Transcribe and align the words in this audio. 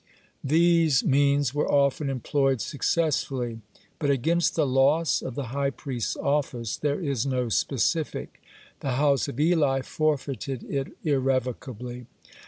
These 0.43 1.03
means 1.05 1.53
were 1.53 1.71
often 1.71 2.09
employed 2.09 2.59
successfully. 2.59 3.59
(29) 3.99 3.99
But 3.99 4.09
against 4.09 4.55
the 4.55 4.65
loss 4.65 5.21
of 5.21 5.35
the 5.35 5.49
high 5.53 5.69
priest's 5.69 6.17
office 6.17 6.75
there 6.75 6.99
is 6.99 7.27
no 7.27 7.49
specific. 7.49 8.41
The 8.79 8.93
house 8.93 9.27
of 9.27 9.39
Eli 9.39 9.83
forfeited 9.83 10.63
it 10.63 10.97
irrevocably. 11.03 12.07